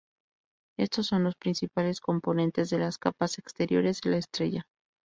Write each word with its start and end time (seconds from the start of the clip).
Estos 0.79 1.05
son 1.05 1.23
los 1.23 1.35
principales 1.35 2.01
componentes 2.01 2.71
de 2.71 2.79
las 2.79 2.97
capas 2.97 3.37
exteriores 3.37 4.01
de 4.01 4.09
la 4.09 4.17
estrella. 4.17 4.65